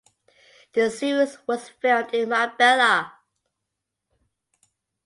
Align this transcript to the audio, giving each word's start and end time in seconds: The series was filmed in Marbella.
The 0.73 0.89
series 0.89 1.37
was 1.45 1.69
filmed 1.69 2.11
in 2.11 2.29
Marbella. 2.29 3.13